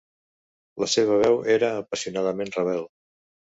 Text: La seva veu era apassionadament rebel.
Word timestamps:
La 0.83 0.87
seva 0.93 1.19
veu 1.25 1.37
era 1.57 1.71
apassionadament 1.83 2.53
rebel. 2.59 2.85